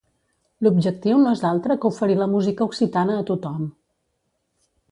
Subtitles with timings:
[0.67, 3.61] L'objectiu no és altre que oferir la música occitana a tothom.